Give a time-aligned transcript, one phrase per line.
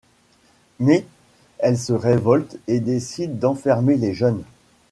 [0.79, 1.05] Mais
[1.59, 4.41] elles se révoltent et décident d'enfermer les jeunes.